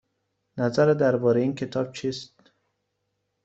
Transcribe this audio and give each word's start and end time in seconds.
نظرت 0.57 0.97
درباره 0.97 1.41
این 1.41 1.55
کتاب 1.55 1.91
چیست؟ 1.93 2.51